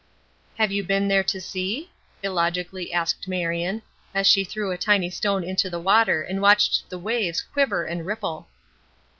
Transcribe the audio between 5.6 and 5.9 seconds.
the